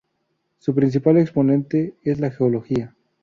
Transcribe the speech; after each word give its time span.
Su 0.57 0.73
principal 0.73 1.17
exponente 1.19 1.93
es 2.03 2.19
la 2.19 2.31
geología. 2.31 2.95